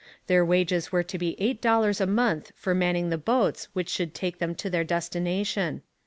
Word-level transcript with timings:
Their 0.25 0.43
wages 0.43 0.91
were 0.91 1.03
to 1.03 1.17
be 1.19 1.35
eight 1.39 1.61
dollars 1.61 2.01
a 2.01 2.07
month 2.07 2.51
for 2.55 2.73
manning 2.73 3.11
the 3.11 3.19
boats 3.19 3.65
which 3.73 3.87
should 3.89 4.15
take 4.15 4.39
them 4.39 4.55
to 4.55 4.67
their 4.67 4.83
destination. 4.83 5.83